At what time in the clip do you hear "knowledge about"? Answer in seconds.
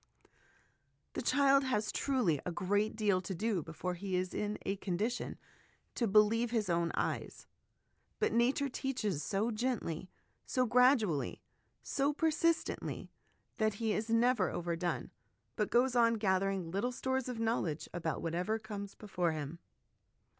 17.39-18.23